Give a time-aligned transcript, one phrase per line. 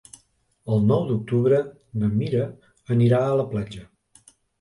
[0.75, 1.59] El nou d'octubre
[2.03, 2.47] na Mira
[2.97, 3.85] anirà a la platja.